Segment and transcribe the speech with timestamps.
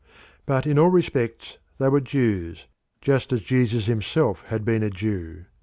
[0.47, 2.65] But in all respects they were Jews,
[3.01, 5.45] just as Jesus himself had been a Jew.